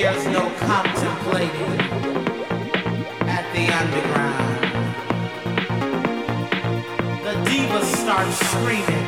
[0.00, 1.76] There's no contemplating
[3.28, 4.60] at the underground.
[7.22, 9.06] The divas start screaming,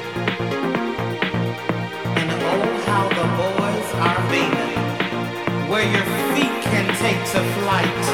[2.21, 4.77] and oh how the boys are beaming,
[5.71, 8.05] where your feet can take to flight,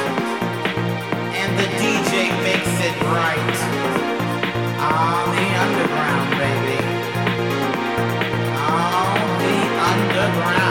[1.35, 3.57] and the DJ makes it right.
[4.79, 6.79] Ah, the underground, baby.
[8.55, 9.57] Ah, the
[9.91, 10.68] underground.